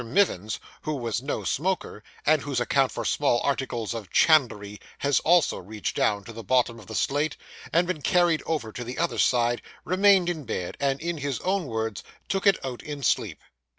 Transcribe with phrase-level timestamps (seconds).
[0.03, 5.59] Mivins, who was no smoker, and whose account for small articles of chandlery had also
[5.59, 7.37] reached down to the bottom of the slate,
[7.71, 11.67] and been 'carried over' to the other side, remained in bed, and, in his own
[11.67, 13.43] words, 'took it out in sleep.